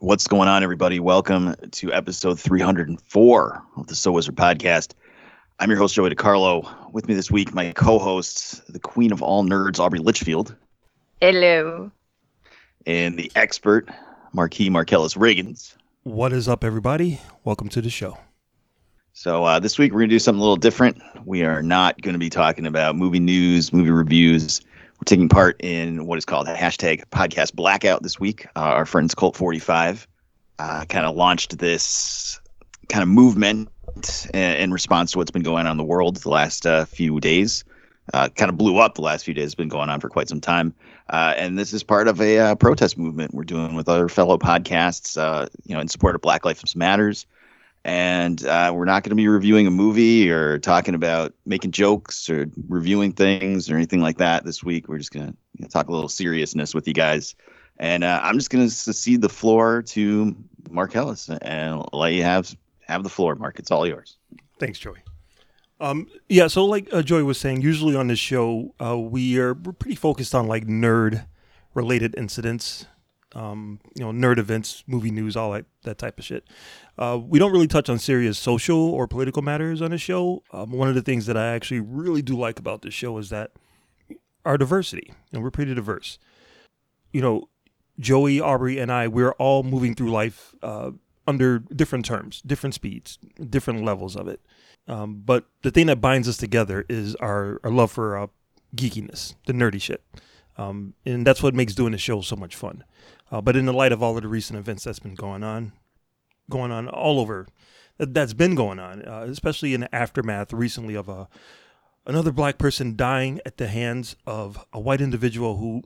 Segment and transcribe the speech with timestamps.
[0.00, 1.00] What's going on, everybody?
[1.00, 4.92] Welcome to episode 304 of the So Wizard podcast.
[5.58, 6.92] I'm your host, Joey DiCarlo.
[6.92, 10.54] With me this week, my co hosts, the queen of all nerds, Aubrey Litchfield.
[11.20, 11.90] Hello.
[12.86, 13.88] And the expert,
[14.32, 15.74] Marquis Marcellus Riggins.
[16.04, 17.20] What is up, everybody?
[17.42, 18.18] Welcome to the show.
[19.14, 21.02] So, uh, this week we're going to do something a little different.
[21.26, 24.60] We are not going to be talking about movie news, movie reviews.
[24.98, 28.46] We're taking part in what is called a hashtag podcast blackout this week.
[28.56, 30.08] Uh, our friends Colt 45
[30.58, 32.40] uh, kind of launched this
[32.88, 33.68] kind of movement
[34.34, 37.20] in, in, response to what's been going on in the world the last uh, few
[37.20, 37.62] days.
[38.12, 40.40] Uh, kind of blew up the last few days, been going on for quite some
[40.40, 40.74] time.
[41.08, 44.36] Uh, and this is part of a uh, protest movement we're doing with other fellow
[44.36, 45.16] podcasts,
[45.64, 47.24] you know, in support of Black Lives Matters
[47.84, 52.28] and uh, we're not going to be reviewing a movie or talking about making jokes
[52.28, 54.88] or reviewing things or anything like that this week.
[54.88, 57.34] We're just going to you know, talk a little seriousness with you guys,
[57.78, 60.36] and uh, I'm just going to cede the floor to
[60.70, 63.58] Marcellus and let you have have the floor, Mark.
[63.58, 64.16] It's all yours.
[64.58, 64.98] Thanks, Joey.
[65.80, 69.54] Um, yeah, so like uh, Joey was saying, usually on this show, uh, we are
[69.54, 71.26] we're pretty focused on like nerd
[71.74, 72.86] related incidents,
[73.34, 76.44] um, you know, nerd events, movie news, all that, that type of shit.
[76.96, 80.42] Uh, we don't really touch on serious social or political matters on the show.
[80.52, 83.30] Um, one of the things that I actually really do like about this show is
[83.30, 83.52] that
[84.44, 86.18] our diversity, and we're pretty diverse.
[87.12, 87.48] You know,
[88.00, 90.92] Joey, Aubrey, and I, we're all moving through life uh,
[91.26, 93.18] under different terms, different speeds,
[93.50, 94.40] different levels of it.
[94.86, 98.26] Um, but the thing that binds us together is our, our love for uh,
[98.74, 100.02] geekiness, the nerdy shit.
[100.58, 102.84] Um, and that's what makes doing the show so much fun.
[103.30, 105.72] Uh, but in the light of all of the recent events that's been going on,
[106.50, 107.46] going on all over,
[107.98, 111.28] that, has been going on, uh, especially in the aftermath recently of a
[112.06, 115.82] another black person dying at the hands of a white individual who,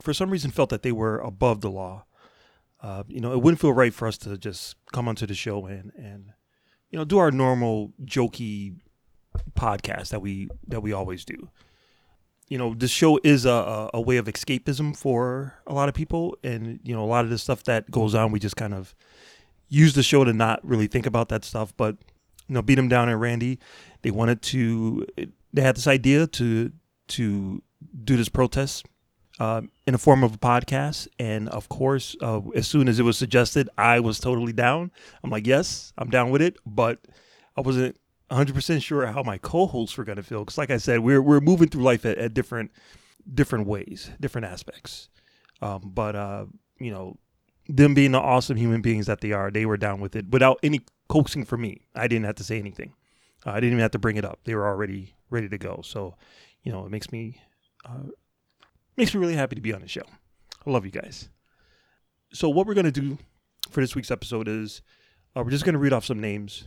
[0.00, 2.04] for some reason, felt that they were above the law.
[2.80, 5.66] Uh, you know, it wouldn't feel right for us to just come onto the show
[5.66, 6.32] and and
[6.90, 8.76] you know do our normal jokey
[9.58, 11.48] podcast that we that we always do
[12.48, 16.36] you know, this show is a, a way of escapism for a lot of people.
[16.44, 18.94] And, you know, a lot of the stuff that goes on, we just kind of
[19.68, 21.74] use the show to not really think about that stuff.
[21.76, 21.96] But,
[22.46, 23.58] you know, Beat 'em Down and Randy,
[24.02, 25.06] they wanted to,
[25.52, 26.70] they had this idea to,
[27.08, 27.62] to
[28.04, 28.86] do this protest
[29.40, 31.08] uh, in the form of a podcast.
[31.18, 34.90] And of course, uh, as soon as it was suggested, I was totally down.
[35.22, 36.58] I'm like, yes, I'm down with it.
[36.66, 37.00] But
[37.56, 37.96] I wasn't
[38.34, 41.40] 100% sure how my co-hosts were going to feel because like i said we're, we're
[41.40, 42.70] moving through life at, at different
[43.32, 45.08] different ways different aspects.
[45.62, 46.46] Um, but uh,
[46.78, 47.16] you know
[47.68, 50.58] them being the awesome human beings that they are they were down with it without
[50.62, 51.82] any coaxing from me.
[51.94, 52.92] I didn't have to say anything.
[53.46, 54.40] Uh, i didn't even have to bring it up.
[54.44, 55.80] They were already ready to go.
[55.82, 56.16] So
[56.62, 57.40] you know it makes me
[57.84, 58.10] uh,
[58.96, 60.04] makes me really happy to be on the show.
[60.66, 61.28] I love you guys.
[62.32, 63.18] So what we're going to do
[63.70, 64.82] for this week's episode is
[65.36, 66.64] uh, we're just going to read off some names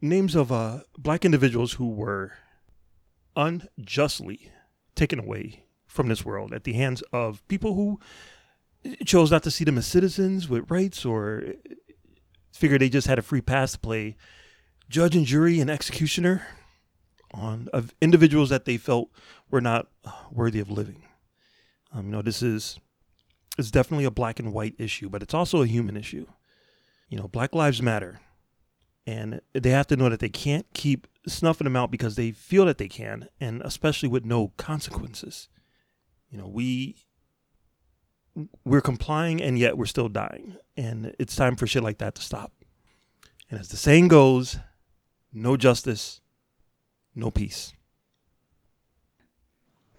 [0.00, 2.32] names of uh, black individuals who were
[3.36, 4.50] unjustly
[4.94, 7.98] taken away from this world at the hands of people who
[9.04, 11.44] chose not to see them as citizens with rights or
[12.52, 14.16] figured they just had a free pass to play
[14.88, 16.46] judge and jury and executioner
[17.32, 19.08] on of individuals that they felt
[19.50, 19.86] were not
[20.30, 21.04] worthy of living.
[21.92, 22.78] Um, you know, this is
[23.58, 26.26] it's definitely a black and white issue, but it's also a human issue.
[27.08, 28.20] You know, Black Lives Matter
[29.10, 32.64] and they have to know that they can't keep snuffing them out because they feel
[32.66, 35.48] that they can and especially with no consequences.
[36.30, 36.94] You know we
[38.64, 42.22] we're complying and yet we're still dying and it's time for shit like that to
[42.22, 42.52] stop.
[43.50, 44.58] And as the saying goes
[45.32, 46.20] no justice
[47.16, 47.72] no peace.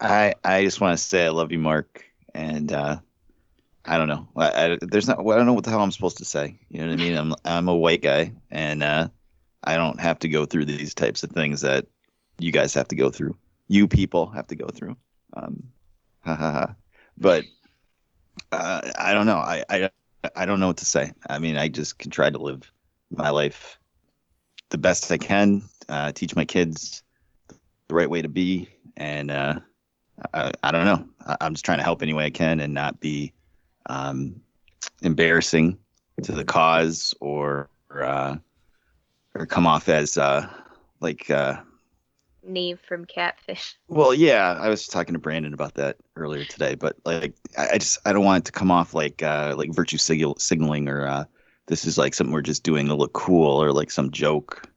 [0.00, 2.02] I i just want to say i love you mark
[2.34, 2.96] and uh
[3.84, 4.28] I don't know.
[4.36, 5.18] I, I, there's not.
[5.18, 6.58] I don't know what the hell I'm supposed to say.
[6.68, 7.16] You know what I mean?
[7.16, 9.08] I'm I'm a white guy, and uh,
[9.64, 11.86] I don't have to go through these types of things that
[12.38, 13.36] you guys have to go through.
[13.68, 14.96] You people have to go through.
[15.34, 15.64] Um,
[16.20, 16.74] ha ha ha.
[17.18, 17.44] But
[18.52, 19.38] uh, I don't know.
[19.38, 19.90] I, I
[20.36, 21.12] I don't know what to say.
[21.28, 22.70] I mean, I just can try to live
[23.10, 23.78] my life
[24.70, 25.62] the best I can.
[25.88, 27.02] Uh, teach my kids
[27.88, 29.58] the right way to be, and uh,
[30.32, 31.04] I, I don't know.
[31.26, 33.32] I, I'm just trying to help any way I can and not be
[33.86, 34.40] um,
[35.02, 35.78] embarrassing
[36.22, 38.36] to the cause or uh,
[39.34, 40.48] or come off as uh,
[41.00, 41.60] like uh,
[42.44, 43.76] Nev from Catfish.
[43.88, 47.78] Well, yeah, I was talking to Brandon about that earlier today, but like I, I
[47.78, 51.06] just I don't want it to come off like uh, like virtue signal, signaling or
[51.06, 51.24] uh,
[51.66, 54.68] this is like something we're just doing to look cool or like some joke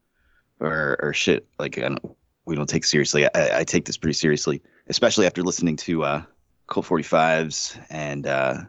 [0.60, 2.16] or or shit like I don't,
[2.46, 3.26] we don't take seriously.
[3.26, 6.24] I, I take this pretty seriously, especially after listening to uh,
[6.68, 8.62] Colt 45s and uh,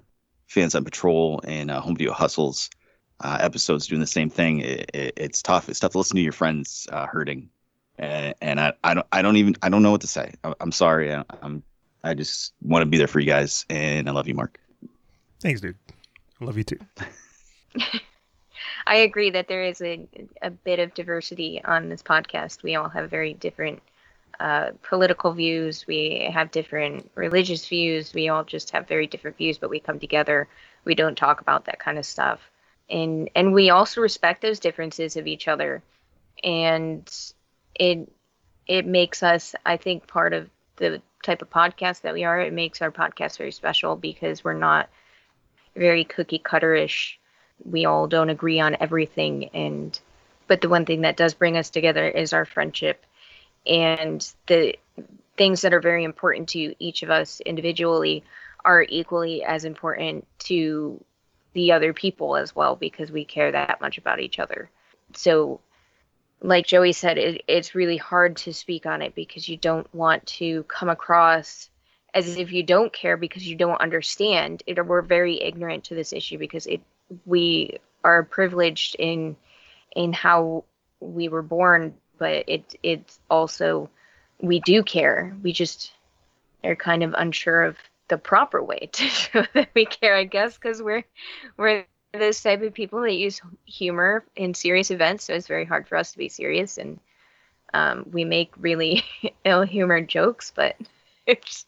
[0.46, 2.70] Fans on Patrol and uh, Home Video Hustles
[3.20, 4.60] uh, episodes doing the same thing.
[4.60, 5.68] It, it, it's tough.
[5.68, 7.48] It's tough to listen to your friends uh, hurting,
[7.98, 10.32] and, and I, I don't I don't even I don't know what to say.
[10.44, 11.14] I, I'm sorry.
[11.14, 11.62] I, I'm
[12.04, 14.60] I just want to be there for you guys, and I love you, Mark.
[15.40, 15.76] Thanks, dude.
[16.40, 16.78] I love you too.
[18.86, 20.06] I agree that there is a,
[20.42, 22.62] a bit of diversity on this podcast.
[22.62, 23.82] We all have very different
[24.40, 25.86] uh, political views.
[25.86, 28.12] We have different religious views.
[28.14, 30.48] We all just have very different views, but we come together.
[30.84, 32.40] We don't talk about that kind of stuff,
[32.90, 35.82] and and we also respect those differences of each other,
[36.44, 37.10] and
[37.74, 38.08] it
[38.66, 42.40] it makes us, I think, part of the type of podcast that we are.
[42.40, 44.88] It makes our podcast very special because we're not
[45.76, 47.16] very cookie cutterish.
[47.64, 49.98] We all don't agree on everything, and
[50.46, 53.04] but the one thing that does bring us together is our friendship
[53.66, 54.76] and the
[55.36, 58.24] things that are very important to each of us individually
[58.64, 61.02] are equally as important to
[61.52, 64.70] the other people as well because we care that much about each other.
[65.14, 65.60] So,
[66.42, 70.26] like Joey said, it, it's really hard to speak on it because you don't want
[70.26, 71.70] to come across
[72.12, 74.62] as if you don't care because you don't understand.
[74.66, 76.80] It, we're very ignorant to this issue because it
[77.24, 79.36] we are privileged in
[79.94, 80.64] in how
[81.00, 83.88] we were born but it it's also
[84.40, 85.34] we do care.
[85.42, 85.92] We just
[86.64, 87.76] are kind of unsure of
[88.08, 91.04] the proper way to show that we care, I guess, because we're
[91.56, 91.84] we're
[92.14, 95.96] those type of people that use humor in serious events, so it's very hard for
[95.96, 96.98] us to be serious, and
[97.74, 99.04] um, we make really
[99.44, 100.76] ill-humored jokes, but
[101.26, 101.66] it's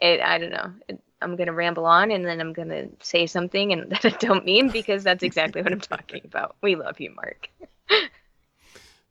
[0.00, 0.20] it.
[0.20, 0.72] I don't know.
[0.88, 4.44] It, I'm gonna ramble on, and then I'm gonna say something and that I don't
[4.44, 6.56] mean because that's exactly what I'm talking about.
[6.62, 7.48] We love you, Mark.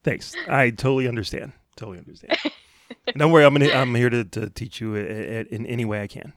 [0.04, 0.36] Thanks.
[0.48, 1.54] I totally understand.
[1.76, 2.38] Totally understand.
[3.18, 3.46] Don't worry.
[3.46, 3.72] I'm gonna.
[3.72, 6.34] I'm here to, to teach you in any way I can.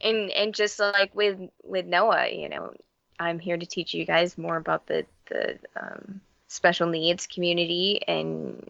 [0.00, 2.74] And and just like with with Noah, you know,
[3.18, 8.68] I'm here to teach you guys more about the the um, special needs community, and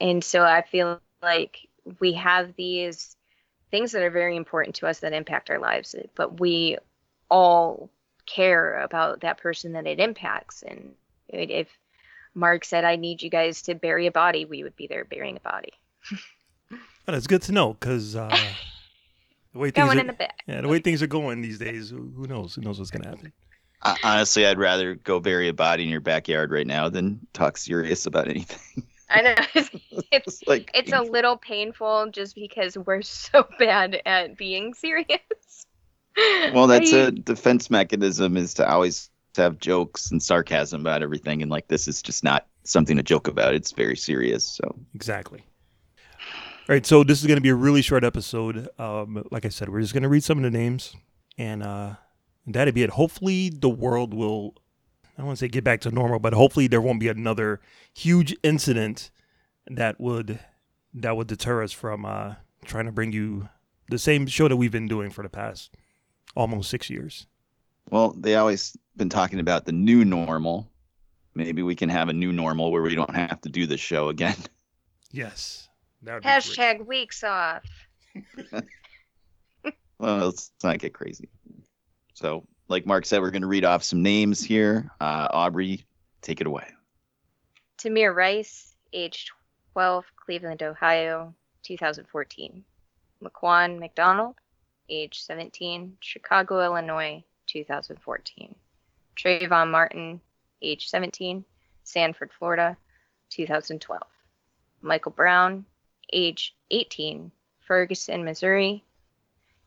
[0.00, 1.66] and so I feel like
[2.00, 3.16] we have these
[3.70, 6.78] things that are very important to us that impact our lives, but we
[7.30, 7.90] all
[8.26, 10.94] care about that person that it impacts, and
[11.28, 11.68] if
[12.34, 15.36] Mark said, I need you guys to bury a body, we would be there burying
[15.36, 15.72] a body.
[17.04, 18.28] But it's good to know because uh,
[19.52, 20.16] the way things are,
[20.46, 22.54] yeah, the way things are going these days, who knows?
[22.54, 23.32] Who knows what's going to happen?
[24.02, 28.06] honestly, I'd rather go bury a body in your backyard right now than talk serious
[28.06, 28.86] about anything.
[29.10, 29.34] I know
[30.12, 35.18] it's like it's a little painful just because we're so bad at being serious.
[36.52, 41.42] Well, that's a defense mechanism is to always to have jokes and sarcasm about everything,
[41.42, 43.54] and like this is just not something to joke about.
[43.54, 44.46] It's very serious.
[44.46, 45.44] So exactly.
[46.68, 48.68] All right, so this is going to be a really short episode.
[48.78, 50.94] Um, like I said, we're just going to read some of the names,
[51.38, 51.94] and uh,
[52.46, 52.90] that'd be it.
[52.90, 54.54] Hopefully, the world will.
[55.16, 57.60] I don't want to say get back to normal, but hopefully there won't be another
[57.94, 59.10] huge incident
[59.66, 60.38] that would
[60.94, 62.34] that would deter us from uh,
[62.64, 63.48] trying to bring you
[63.88, 65.74] the same show that we've been doing for the past
[66.36, 67.26] almost six years.
[67.90, 70.68] Well, they always been talking about the new normal.
[71.34, 74.08] Maybe we can have a new normal where we don't have to do this show
[74.08, 74.36] again.
[75.10, 75.70] Yes.
[76.04, 77.64] Hashtag weeks off.
[79.98, 81.30] well, let's not get crazy.
[82.12, 84.90] So, like Mark said, we're going to read off some names here.
[85.00, 85.86] Uh, Aubrey,
[86.20, 86.66] take it away.
[87.78, 89.30] Tamir Rice, age
[89.72, 92.64] 12, Cleveland, Ohio, 2014.
[93.22, 94.34] Laquan McDonald,
[94.88, 98.54] age 17, Chicago, Illinois, 2014.
[99.18, 100.20] Trayvon Martin,
[100.62, 101.44] age 17,
[101.82, 102.76] Sanford, Florida,
[103.30, 104.00] 2012.
[104.80, 105.64] Michael Brown,
[106.12, 107.32] age 18,
[107.66, 108.84] Ferguson, Missouri,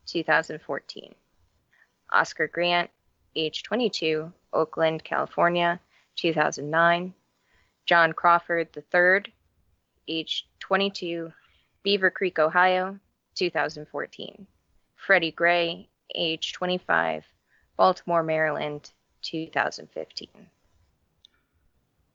[0.05, 1.13] 2014.
[2.13, 2.89] Oscar Grant,
[3.35, 5.79] age 22, Oakland, California,
[6.15, 7.13] 2009.
[7.85, 9.33] John Crawford III,
[10.07, 11.33] age 22,
[11.85, 12.97] Beavercreek, Ohio,
[13.35, 14.47] 2014.
[14.95, 17.25] Freddie Gray, age 25,
[17.75, 20.29] Baltimore, Maryland, 2015.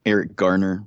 [0.04, 0.84] Eric Garner,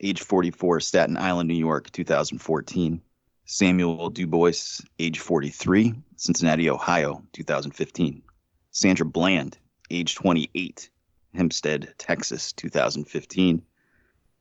[0.00, 3.00] age 44, Staten Island, New York, 2014.
[3.46, 8.22] Samuel DuBose, age 43, Cincinnati, Ohio, 2015.
[8.70, 9.58] Sandra Bland,
[9.90, 10.88] age 28,
[11.34, 13.62] Hempstead, Texas, 2015.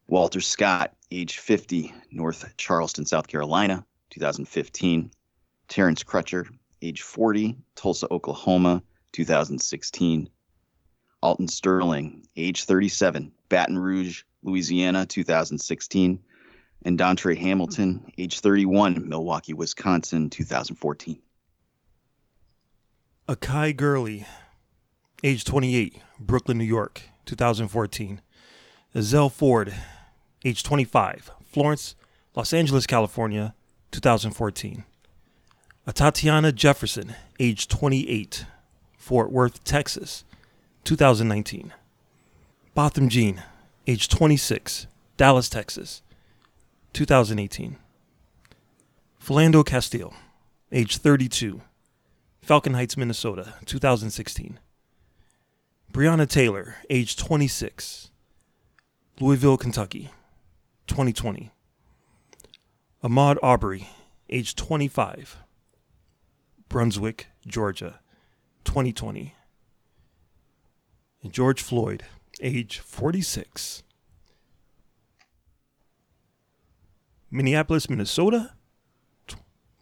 [0.07, 5.11] Walter Scott, age 50, North Charleston, South Carolina, 2015.
[5.67, 6.47] Terrence Crutcher,
[6.81, 10.29] age 40, Tulsa, Oklahoma, 2016.
[11.23, 16.19] Alton Sterling, age 37, Baton Rouge, Louisiana, 2016.
[16.85, 21.17] And Dontre Hamilton, age 31, Milwaukee, Wisconsin, 2014.
[23.29, 24.25] Akai Gurley,
[25.23, 28.19] age 28, Brooklyn, New York, 2014.
[28.93, 29.73] Ezell Ford,
[30.43, 31.95] age 25, Florence,
[32.35, 33.55] Los Angeles, California,
[33.91, 34.83] 2014.
[35.87, 38.45] Atatiana Jefferson, age 28,
[38.97, 40.25] Fort Worth, Texas,
[40.83, 41.73] 2019.
[42.75, 43.41] Botham Jean,
[43.87, 46.01] age 26, Dallas, Texas,
[46.93, 47.77] 2018.
[49.23, 50.13] Philando Castile,
[50.71, 51.61] age 32,
[52.41, 54.59] Falcon Heights, Minnesota, 2016.
[55.93, 58.09] Breonna Taylor, age 26,
[59.21, 60.09] Louisville, Kentucky,
[60.87, 61.51] 2020.
[63.01, 63.87] Ahmaud Arbery,
[64.29, 65.37] age 25,
[66.67, 67.99] Brunswick, Georgia,
[68.65, 69.35] 2020.
[71.23, 72.03] And George Floyd,
[72.41, 73.83] age 46,
[77.31, 78.51] Minneapolis, Minnesota,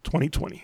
[0.03, 0.63] 2020.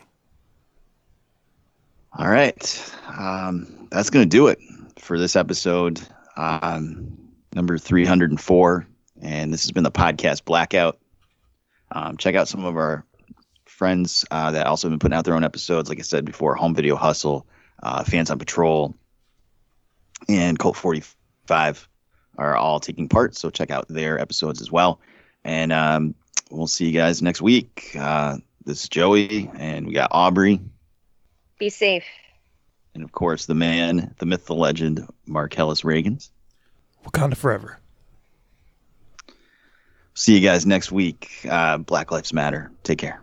[2.18, 2.94] All right.
[3.18, 4.60] Um, that's going to do it
[5.00, 6.00] for this episode,
[6.38, 7.18] um,
[7.54, 8.88] number 304.
[9.22, 11.00] And this has been the podcast Blackout.
[11.92, 13.04] Um, check out some of our
[13.66, 15.90] friends uh, that also have been putting out their own episodes.
[15.90, 17.48] Like I said before, Home Video Hustle,
[17.82, 18.96] uh, Fans on Patrol,
[20.28, 21.88] and Cult 45
[22.38, 23.36] are all taking part.
[23.36, 25.00] So check out their episodes as well.
[25.44, 26.16] And um,
[26.52, 27.96] we'll see you guys next week.
[27.98, 30.60] Uh, this is Joey, and we got Aubrey.
[31.58, 32.04] Be safe.
[32.94, 36.30] And of course, the man, the myth, the legend, Marcellus Reagans.
[37.06, 37.80] Wakanda forever.
[40.16, 41.30] See you guys next week.
[41.48, 42.72] Uh, Black Lives Matter.
[42.84, 43.22] Take care.